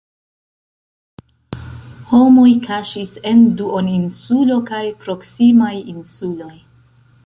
Homoj 2.13 2.55
kaŝis 2.65 3.13
en 3.35 3.45
duoninsulo 3.63 4.61
kaj 4.73 4.85
proksimaj 5.05 5.75
insuloj. 5.97 6.55